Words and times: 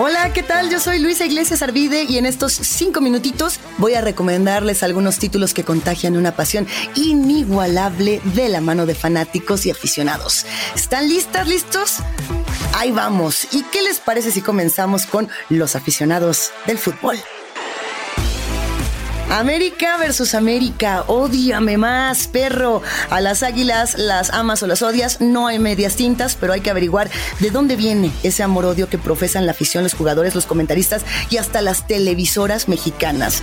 Hola, 0.00 0.32
¿qué 0.32 0.44
tal? 0.44 0.70
Yo 0.70 0.78
soy 0.78 1.00
Luisa 1.00 1.26
Iglesias 1.26 1.60
Arvide 1.60 2.04
y 2.04 2.18
en 2.18 2.26
estos 2.26 2.52
cinco 2.52 3.00
minutitos 3.00 3.58
voy 3.78 3.94
a 3.94 4.00
recomendarles 4.00 4.84
algunos 4.84 5.18
títulos 5.18 5.54
que 5.54 5.64
contagian 5.64 6.16
una 6.16 6.36
pasión 6.36 6.68
inigualable 6.94 8.20
de 8.22 8.48
la 8.48 8.60
mano 8.60 8.86
de 8.86 8.94
fanáticos 8.94 9.66
y 9.66 9.72
aficionados. 9.72 10.46
¿Están 10.76 11.08
listas, 11.08 11.48
listos? 11.48 11.96
Ahí 12.76 12.92
vamos. 12.92 13.48
¿Y 13.52 13.64
qué 13.72 13.82
les 13.82 13.98
parece 13.98 14.30
si 14.30 14.40
comenzamos 14.40 15.04
con 15.04 15.28
los 15.48 15.74
aficionados 15.74 16.52
del 16.68 16.78
fútbol? 16.78 17.16
América 19.30 19.98
versus 19.98 20.34
América, 20.34 21.04
odiame 21.06 21.76
más, 21.76 22.28
perro. 22.28 22.82
A 23.10 23.20
las 23.20 23.42
águilas 23.42 23.98
las 23.98 24.30
amas 24.30 24.62
o 24.62 24.66
las 24.66 24.80
odias, 24.80 25.20
no 25.20 25.46
hay 25.46 25.58
medias 25.58 25.96
tintas, 25.96 26.34
pero 26.34 26.54
hay 26.54 26.62
que 26.62 26.70
averiguar 26.70 27.10
de 27.38 27.50
dónde 27.50 27.76
viene 27.76 28.10
ese 28.22 28.42
amor-odio 28.42 28.88
que 28.88 28.96
profesan 28.96 29.44
la 29.44 29.52
afición, 29.52 29.84
los 29.84 29.94
jugadores, 29.94 30.34
los 30.34 30.46
comentaristas 30.46 31.02
y 31.30 31.36
hasta 31.36 31.60
las 31.60 31.86
televisoras 31.86 32.68
mexicanas. 32.68 33.42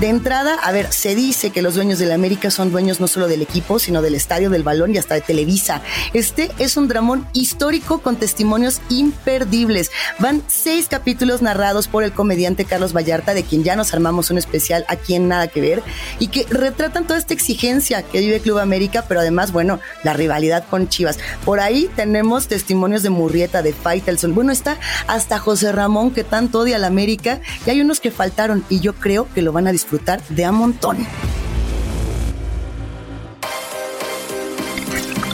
De 0.00 0.08
entrada, 0.08 0.54
a 0.62 0.72
ver, 0.72 0.90
se 0.90 1.14
dice 1.14 1.50
que 1.50 1.60
los 1.60 1.74
dueños 1.74 1.98
de 1.98 2.06
la 2.06 2.14
América 2.14 2.50
son 2.50 2.72
dueños 2.72 3.00
no 3.00 3.06
solo 3.06 3.28
del 3.28 3.42
equipo, 3.42 3.78
sino 3.78 4.00
del 4.00 4.14
estadio, 4.14 4.48
del 4.48 4.62
balón 4.62 4.94
y 4.94 4.98
hasta 4.98 5.14
de 5.14 5.20
Televisa. 5.20 5.82
Este 6.14 6.50
es 6.58 6.78
un 6.78 6.88
dramón 6.88 7.28
histórico 7.34 7.98
con 7.98 8.16
testimonios 8.16 8.80
imperdibles. 8.88 9.90
Van 10.18 10.42
seis 10.46 10.88
capítulos 10.88 11.42
narrados 11.42 11.86
por 11.86 12.02
el 12.02 12.12
comediante 12.12 12.64
Carlos 12.64 12.94
Vallarta, 12.96 13.34
de 13.34 13.42
quien 13.42 13.62
ya 13.62 13.76
nos 13.76 13.92
armamos 13.92 14.30
un 14.30 14.38
especial 14.38 14.86
aquí 14.88 15.16
en 15.16 15.28
Nada 15.28 15.48
que 15.48 15.60
Ver, 15.60 15.82
y 16.18 16.28
que 16.28 16.46
retratan 16.48 17.06
toda 17.06 17.18
esta 17.18 17.34
exigencia 17.34 18.02
que 18.02 18.20
vive 18.20 18.40
Club 18.40 18.58
América, 18.58 19.04
pero 19.06 19.20
además, 19.20 19.52
bueno, 19.52 19.80
la 20.02 20.14
rivalidad 20.14 20.64
con 20.70 20.88
Chivas. 20.88 21.18
Por 21.44 21.60
ahí 21.60 21.90
tenemos 21.94 22.48
testimonios 22.48 23.02
de 23.02 23.10
Murrieta, 23.10 23.60
de 23.60 23.74
Faitelson. 23.74 24.34
Bueno, 24.34 24.50
está 24.50 24.78
hasta 25.08 25.38
José 25.38 25.72
Ramón, 25.72 26.10
que 26.10 26.24
tanto 26.24 26.60
odia 26.60 26.76
a 26.76 26.78
la 26.78 26.86
América, 26.86 27.42
y 27.66 27.70
hay 27.70 27.82
unos 27.82 28.00
que 28.00 28.10
faltaron, 28.10 28.64
y 28.70 28.80
yo 28.80 28.94
creo 28.94 29.28
que 29.34 29.42
lo 29.42 29.52
van 29.52 29.66
a 29.66 29.72
disfrutar 29.72 29.89
de 30.28 30.44
a 30.44 30.52
montón. 30.52 31.06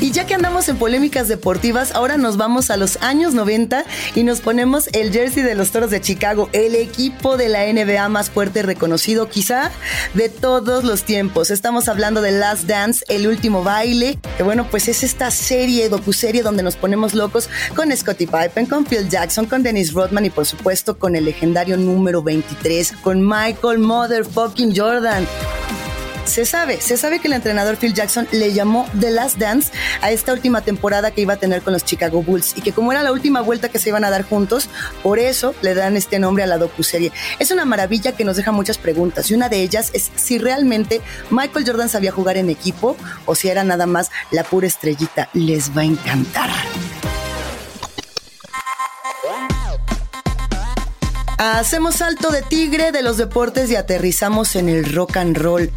Y 0.06 0.12
ya 0.12 0.24
que 0.24 0.34
andamos 0.34 0.68
en 0.68 0.76
polémicas 0.76 1.26
deportivas, 1.26 1.90
ahora 1.90 2.16
nos 2.16 2.36
vamos 2.36 2.70
a 2.70 2.76
los 2.76 2.96
años 3.02 3.34
90 3.34 3.84
y 4.14 4.22
nos 4.22 4.40
ponemos 4.40 4.88
el 4.92 5.10
jersey 5.12 5.42
de 5.42 5.56
los 5.56 5.72
Toros 5.72 5.90
de 5.90 6.00
Chicago, 6.00 6.48
el 6.52 6.76
equipo 6.76 7.36
de 7.36 7.48
la 7.48 7.66
NBA 7.66 8.08
más 8.08 8.30
fuerte 8.30 8.60
y 8.60 8.62
reconocido 8.62 9.28
quizá 9.28 9.72
de 10.14 10.28
todos 10.28 10.84
los 10.84 11.02
tiempos. 11.02 11.50
Estamos 11.50 11.88
hablando 11.88 12.22
de 12.22 12.30
Last 12.30 12.68
Dance, 12.68 13.04
el 13.08 13.26
último 13.26 13.64
baile, 13.64 14.16
que 14.36 14.44
bueno, 14.44 14.68
pues 14.70 14.86
es 14.86 15.02
esta 15.02 15.32
serie, 15.32 15.88
docuserie 15.88 16.44
donde 16.44 16.62
nos 16.62 16.76
ponemos 16.76 17.12
locos 17.12 17.50
con 17.74 17.90
Scottie 17.90 18.28
Pippen, 18.28 18.66
con 18.66 18.86
Phil 18.86 19.08
Jackson, 19.08 19.46
con 19.46 19.64
Dennis 19.64 19.92
Rodman 19.92 20.24
y 20.24 20.30
por 20.30 20.46
supuesto 20.46 21.00
con 21.00 21.16
el 21.16 21.24
legendario 21.24 21.76
número 21.76 22.22
23, 22.22 22.92
con 23.02 23.26
Michael 23.26 23.80
Motherfucking 23.80 24.72
Jordan. 24.72 25.26
Se 26.36 26.44
sabe, 26.44 26.82
se 26.82 26.98
sabe 26.98 27.18
que 27.18 27.28
el 27.28 27.32
entrenador 27.32 27.78
Phil 27.78 27.94
Jackson 27.94 28.28
le 28.30 28.52
llamó 28.52 28.86
The 29.00 29.10
Last 29.10 29.38
Dance 29.38 29.72
a 30.02 30.10
esta 30.10 30.34
última 30.34 30.60
temporada 30.60 31.10
que 31.10 31.22
iba 31.22 31.32
a 31.32 31.38
tener 31.38 31.62
con 31.62 31.72
los 31.72 31.82
Chicago 31.82 32.22
Bulls 32.22 32.52
y 32.58 32.60
que 32.60 32.72
como 32.72 32.92
era 32.92 33.02
la 33.02 33.10
última 33.10 33.40
vuelta 33.40 33.70
que 33.70 33.78
se 33.78 33.88
iban 33.88 34.04
a 34.04 34.10
dar 34.10 34.22
juntos, 34.22 34.68
por 35.02 35.18
eso 35.18 35.54
le 35.62 35.74
dan 35.74 35.96
este 35.96 36.18
nombre 36.18 36.44
a 36.44 36.46
la 36.46 36.58
docuserie. 36.58 37.10
Es 37.38 37.52
una 37.52 37.64
maravilla 37.64 38.12
que 38.12 38.26
nos 38.26 38.36
deja 38.36 38.52
muchas 38.52 38.76
preguntas 38.76 39.30
y 39.30 39.34
una 39.34 39.48
de 39.48 39.62
ellas 39.62 39.88
es 39.94 40.10
si 40.14 40.36
realmente 40.36 41.00
Michael 41.30 41.64
Jordan 41.66 41.88
sabía 41.88 42.12
jugar 42.12 42.36
en 42.36 42.50
equipo 42.50 42.98
o 43.24 43.34
si 43.34 43.48
era 43.48 43.64
nada 43.64 43.86
más 43.86 44.10
la 44.30 44.44
pura 44.44 44.66
estrellita. 44.66 45.30
Les 45.32 45.74
va 45.74 45.80
a 45.80 45.84
encantar. 45.86 46.50
Hacemos 51.38 51.94
salto 51.94 52.30
de 52.30 52.42
tigre 52.42 52.92
de 52.92 53.00
los 53.00 53.16
deportes 53.16 53.70
y 53.70 53.76
aterrizamos 53.76 54.54
en 54.54 54.68
el 54.68 54.92
rock 54.92 55.16
and 55.16 55.38
roll 55.38 55.72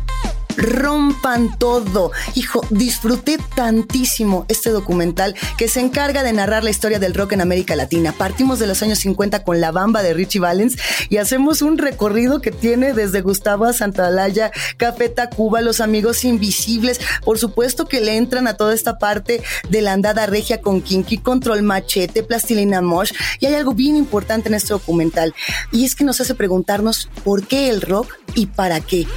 rompan 0.57 1.57
todo. 1.57 2.11
Hijo, 2.35 2.61
disfruté 2.69 3.37
tantísimo 3.55 4.45
este 4.47 4.71
documental 4.71 5.35
que 5.57 5.67
se 5.67 5.79
encarga 5.79 6.23
de 6.23 6.33
narrar 6.33 6.63
la 6.63 6.69
historia 6.69 6.99
del 6.99 7.13
rock 7.13 7.33
en 7.33 7.41
América 7.41 7.75
Latina. 7.75 8.13
Partimos 8.17 8.59
de 8.59 8.67
los 8.67 8.81
años 8.83 8.99
50 8.99 9.43
con 9.43 9.61
la 9.61 9.71
bamba 9.71 10.03
de 10.03 10.13
Richie 10.13 10.39
Valens 10.39 10.77
y 11.09 11.17
hacemos 11.17 11.61
un 11.61 11.77
recorrido 11.77 12.41
que 12.41 12.51
tiene 12.51 12.93
desde 12.93 13.21
Gustavo 13.21 13.65
a 13.65 13.73
Santalaya, 13.73 14.51
Café 14.77 15.09
Tacuba, 15.09 15.61
Los 15.61 15.81
Amigos 15.81 16.23
Invisibles. 16.23 16.99
Por 17.23 17.37
supuesto 17.37 17.85
que 17.85 18.01
le 18.01 18.17
entran 18.17 18.47
a 18.47 18.55
toda 18.55 18.73
esta 18.73 18.97
parte 18.97 19.41
de 19.69 19.81
la 19.81 19.93
andada 19.93 20.25
regia 20.25 20.61
con 20.61 20.81
Kinky, 20.81 21.19
Control 21.19 21.63
Machete, 21.63 22.23
Plastilina 22.23 22.81
Mosh. 22.81 23.13
Y 23.39 23.45
hay 23.45 23.55
algo 23.55 23.73
bien 23.73 23.95
importante 23.95 24.49
en 24.49 24.55
este 24.55 24.73
documental 24.73 25.33
y 25.71 25.85
es 25.85 25.95
que 25.95 26.03
nos 26.03 26.19
hace 26.21 26.35
preguntarnos 26.35 27.09
por 27.23 27.45
qué 27.45 27.69
el 27.69 27.81
rock 27.81 28.15
y 28.35 28.47
para 28.47 28.81
qué. 28.81 29.07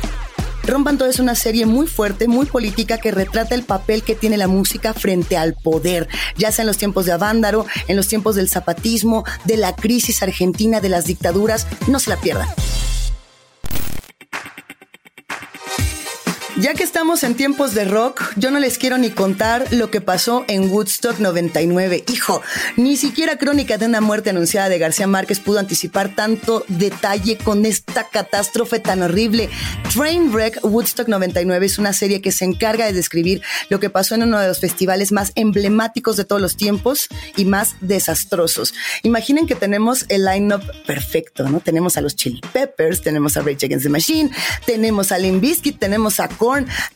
Rompan 0.65 0.99
Todo 0.99 1.09
es 1.09 1.19
una 1.19 1.35
serie 1.35 1.67
muy 1.67 1.87
fuerte, 1.87 2.29
muy 2.29 2.47
política 2.47 2.99
que 2.99 3.11
retrata 3.11 3.55
el 3.55 3.65
papel 3.65 4.03
que 4.03 4.15
tiene 4.15 4.37
la 4.37 4.49
música 4.49 4.95
frente 4.95 5.37
al 5.37 5.55
poder, 5.55 6.09
ya 6.37 6.53
sea 6.53 6.63
en 6.63 6.69
los 6.69 6.79
tiempos 6.79 7.07
de 7.07 7.13
Avándaro, 7.13 7.67
en 7.89 7.97
los 7.97 8.09
tiempos 8.09 8.37
del 8.37 8.49
zapatismo, 8.49 9.25
de 9.45 9.57
la 9.57 9.75
crisis 9.75 10.23
argentina, 10.23 10.81
de 10.81 10.89
las 10.89 11.05
dictaduras. 11.07 11.67
No 11.89 11.99
se 11.99 12.11
la 12.11 12.17
pierdan. 12.17 12.49
Ya 16.63 16.75
que 16.75 16.85
estamos 16.85 17.25
en 17.25 17.35
tiempos 17.35 17.75
de 17.75 17.85
rock, 17.85 18.23
yo 18.37 18.53
no 18.53 18.61
les 18.61 18.79
quiero 18.79 18.97
ni 18.97 19.11
contar 19.11 19.67
lo 19.73 19.91
que 19.91 20.01
pasó 20.01 20.45
en 20.47 20.71
Woodstock 20.71 21.19
99. 21.19 22.05
Hijo, 22.07 22.41
ni 22.77 22.97
siquiera 22.97 23.37
Crónica 23.37 23.79
de 23.79 23.87
una 23.87 24.01
muerte 24.01 24.31
anunciada 24.31 24.69
de 24.69 24.79
García 24.79 25.09
Márquez 25.09 25.41
pudo 25.41 25.59
anticipar 25.59 26.15
tanto 26.15 26.65
detalle 26.69 27.37
con 27.37 27.67
esta 27.67 28.09
catástrofe 28.09 28.79
tan 28.79 29.03
horrible. 29.03 29.51
Trainwreck 29.93 30.61
Woodstock 30.63 31.09
99 31.09 31.67
es 31.67 31.79
una 31.79 31.93
serie 31.93 32.23
que 32.23 32.31
se 32.31 32.45
encarga 32.45 32.87
de 32.87 32.93
describir 32.93 33.43
lo 33.69 33.81
que 33.81 33.91
pasó 33.91 34.15
en 34.15 34.23
uno 34.23 34.39
de 34.39 34.47
los 34.47 34.61
festivales 34.61 35.11
más 35.11 35.33
emblemáticos 35.35 36.17
de 36.17 36.25
todos 36.25 36.41
los 36.41 36.57
tiempos 36.57 37.09
y 37.37 37.45
más 37.45 37.75
desastrosos. 37.81 38.73
Imaginen 39.03 39.49
que 39.49 39.57
tenemos 39.57 40.05
el 40.11 40.27
line-up 40.27 40.63
perfecto, 40.87 41.49
¿no? 41.49 41.59
Tenemos 41.59 41.97
a 41.97 42.03
los 42.03 42.15
Chili 42.15 42.41
Peppers, 42.53 43.03
tenemos 43.03 43.37
a 43.37 43.41
Rage 43.41 43.67
Against 43.67 43.83
the 43.83 43.91
Machine, 43.91 44.31
tenemos 44.65 45.11
a 45.11 45.19
Limp 45.19 45.43
Bizkit, 45.43 45.81
tenemos 45.81 46.21
a 46.21 46.29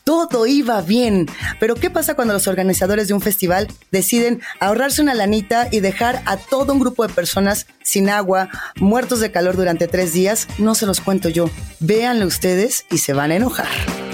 todo 0.05 0.47
iba 0.47 0.81
bien. 0.83 1.27
Pero 1.61 1.75
¿qué 1.75 1.91
pasa 1.91 2.15
cuando 2.15 2.35
los 2.35 2.47
organizadores 2.47 3.09
de 3.09 3.15
un 3.15 3.21
festival 3.21 3.69
deciden 3.91 4.41
ahorrarse 4.61 5.03
una 5.03 5.15
lanita 5.15 5.69
y 5.71 5.81
dejar 5.81 6.23
a 6.27 6.37
todo 6.37 6.73
un 6.73 6.81
grupo 6.81 7.07
de 7.07 7.13
personas 7.13 7.67
sin 7.83 8.09
agua, 8.09 8.49
muertos 8.77 9.21
de 9.21 9.31
calor 9.31 9.57
durante 9.57 9.89
tres 9.89 10.13
días? 10.13 10.49
No 10.59 10.75
se 10.75 10.87
los 10.87 11.01
cuento 11.01 11.29
yo. 11.29 11.51
Véanlo 11.81 12.27
ustedes 12.27 12.85
y 12.91 12.99
se 12.99 13.13
van 13.13 13.31
a 13.33 13.37
enojar. 13.37 14.06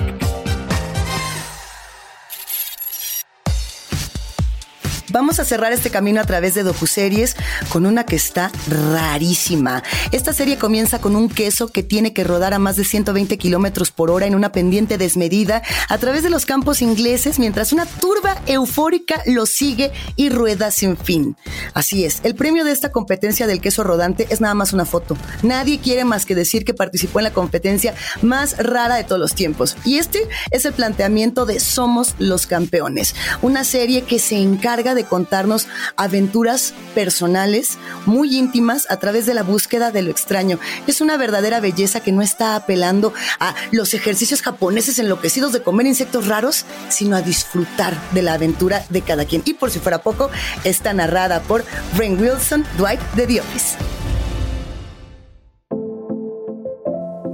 Vamos 5.12 5.38
a 5.40 5.44
cerrar 5.44 5.74
este 5.74 5.90
camino 5.90 6.22
a 6.22 6.24
través 6.24 6.54
de 6.54 6.62
docuseries 6.62 7.36
con 7.68 7.84
una 7.84 8.06
que 8.06 8.16
está 8.16 8.50
rarísima. 8.66 9.82
Esta 10.10 10.32
serie 10.32 10.56
comienza 10.56 11.02
con 11.02 11.16
un 11.16 11.28
queso 11.28 11.68
que 11.68 11.82
tiene 11.82 12.14
que 12.14 12.24
rodar 12.24 12.54
a 12.54 12.58
más 12.58 12.76
de 12.76 12.84
120 12.84 13.36
kilómetros 13.36 13.90
por 13.90 14.10
hora 14.10 14.24
en 14.24 14.34
una 14.34 14.52
pendiente 14.52 14.96
desmedida 14.96 15.62
a 15.90 15.98
través 15.98 16.22
de 16.22 16.30
los 16.30 16.46
campos 16.46 16.80
ingleses 16.80 17.38
mientras 17.38 17.74
una 17.74 17.84
turba 17.84 18.40
eufórica 18.46 19.22
lo 19.26 19.44
sigue 19.44 19.92
y 20.16 20.30
rueda 20.30 20.70
sin 20.70 20.96
fin. 20.96 21.36
Así 21.74 22.06
es, 22.06 22.20
el 22.22 22.34
premio 22.34 22.64
de 22.64 22.72
esta 22.72 22.90
competencia 22.90 23.46
del 23.46 23.60
queso 23.60 23.84
rodante 23.84 24.26
es 24.30 24.40
nada 24.40 24.54
más 24.54 24.72
una 24.72 24.86
foto. 24.86 25.18
Nadie 25.42 25.78
quiere 25.78 26.06
más 26.06 26.24
que 26.24 26.34
decir 26.34 26.64
que 26.64 26.72
participó 26.72 27.20
en 27.20 27.24
la 27.24 27.34
competencia 27.34 27.94
más 28.22 28.56
rara 28.56 28.96
de 28.96 29.04
todos 29.04 29.20
los 29.20 29.34
tiempos. 29.34 29.76
Y 29.84 29.98
este 29.98 30.26
es 30.50 30.64
el 30.64 30.72
planteamiento 30.72 31.44
de 31.44 31.60
Somos 31.60 32.14
los 32.18 32.46
Campeones, 32.46 33.14
una 33.42 33.64
serie 33.64 34.04
que 34.04 34.18
se 34.18 34.38
encarga 34.38 34.94
de 34.94 35.01
contarnos 35.04 35.66
aventuras 35.96 36.74
personales 36.94 37.78
muy 38.06 38.36
íntimas 38.36 38.90
a 38.90 38.98
través 38.98 39.26
de 39.26 39.34
la 39.34 39.42
búsqueda 39.42 39.90
de 39.90 40.02
lo 40.02 40.10
extraño. 40.10 40.58
Es 40.86 41.00
una 41.00 41.16
verdadera 41.16 41.60
belleza 41.60 42.00
que 42.00 42.12
no 42.12 42.22
está 42.22 42.56
apelando 42.56 43.12
a 43.40 43.54
los 43.70 43.94
ejercicios 43.94 44.42
japoneses 44.42 44.98
enloquecidos 44.98 45.52
de 45.52 45.62
comer 45.62 45.86
insectos 45.86 46.28
raros, 46.28 46.64
sino 46.88 47.16
a 47.16 47.22
disfrutar 47.22 47.96
de 48.12 48.22
la 48.22 48.34
aventura 48.34 48.84
de 48.88 49.02
cada 49.02 49.24
quien. 49.24 49.42
Y 49.44 49.54
por 49.54 49.70
si 49.70 49.78
fuera 49.78 50.02
poco, 50.02 50.30
está 50.64 50.92
narrada 50.92 51.40
por 51.40 51.64
Rain 51.96 52.20
Wilson, 52.20 52.64
Dwight 52.76 53.00
de 53.14 53.26
The 53.26 53.40
Office. 53.40 53.91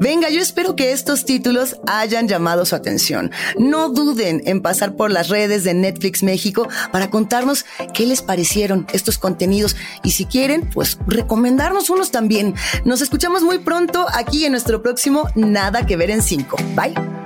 Venga, 0.09 0.31
yo 0.31 0.41
espero 0.41 0.75
que 0.75 0.93
estos 0.93 1.27
títulos 1.27 1.77
hayan 1.87 2.29
llamado 2.29 2.65
su 2.65 2.75
atención. 2.75 3.31
No 3.59 3.91
duden 3.91 4.41
en 4.47 4.63
pasar 4.63 4.97
por 4.97 5.11
las 5.11 5.29
redes 5.29 5.65
de 5.65 5.75
Netflix 5.75 6.23
México 6.23 6.67
para 6.91 7.11
contarnos 7.11 7.67
qué 7.93 8.07
les 8.07 8.23
parecieron 8.23 8.87
estos 8.95 9.19
contenidos 9.19 9.77
y 10.03 10.13
si 10.13 10.25
quieren, 10.25 10.71
pues 10.73 10.97
recomendarnos 11.07 11.91
unos 11.91 12.11
también. 12.11 12.55
Nos 12.87 13.03
escuchamos 13.03 13.43
muy 13.43 13.59
pronto 13.59 14.07
aquí 14.15 14.47
en 14.47 14.53
nuestro 14.53 14.81
próximo 14.81 15.29
Nada 15.35 15.85
que 15.85 15.99
ver 15.99 16.09
en 16.09 16.23
5. 16.23 16.57
Bye. 16.75 17.18